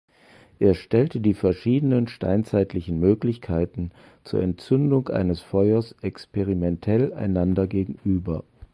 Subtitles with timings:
[0.57, 3.91] Er stellte die verschiedenen steinzeitlichen Möglichkeiten
[4.23, 8.43] zur Entzündung eines Feuers experimentell einander gegenüber.